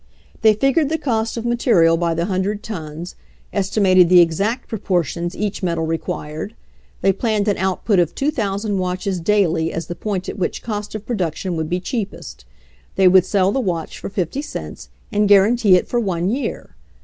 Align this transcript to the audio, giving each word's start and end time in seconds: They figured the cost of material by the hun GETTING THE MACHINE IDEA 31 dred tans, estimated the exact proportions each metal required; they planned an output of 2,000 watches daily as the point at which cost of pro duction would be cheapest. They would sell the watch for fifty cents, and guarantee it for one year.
They 0.41 0.55
figured 0.55 0.89
the 0.89 0.97
cost 0.97 1.37
of 1.37 1.45
material 1.45 1.95
by 1.95 2.15
the 2.15 2.25
hun 2.25 2.41
GETTING 2.41 2.53
THE 2.53 2.55
MACHINE 2.71 2.75
IDEA 2.79 2.85
31 2.95 2.95
dred 2.95 2.99
tans, 3.03 3.15
estimated 3.53 4.09
the 4.09 4.19
exact 4.19 4.67
proportions 4.67 5.37
each 5.37 5.61
metal 5.61 5.85
required; 5.85 6.55
they 7.01 7.13
planned 7.13 7.47
an 7.47 7.57
output 7.59 7.99
of 7.99 8.15
2,000 8.15 8.79
watches 8.79 9.19
daily 9.19 9.71
as 9.71 9.85
the 9.85 9.93
point 9.93 10.27
at 10.27 10.39
which 10.39 10.63
cost 10.63 10.95
of 10.95 11.05
pro 11.05 11.17
duction 11.17 11.53
would 11.55 11.69
be 11.69 11.79
cheapest. 11.79 12.45
They 12.95 13.07
would 13.07 13.25
sell 13.27 13.51
the 13.51 13.59
watch 13.59 13.99
for 13.99 14.09
fifty 14.09 14.41
cents, 14.41 14.89
and 15.11 15.29
guarantee 15.29 15.75
it 15.75 15.87
for 15.87 15.99
one 15.99 16.31
year. 16.31 16.75